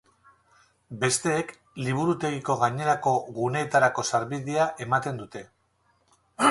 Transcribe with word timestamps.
Besteek 1.03 1.51
Liburutegiko 1.87 2.57
gainerako 2.65 3.15
guneetarako 3.39 4.09
sarbidea 4.13 4.69
ematen 4.89 5.23
dute. 5.25 5.49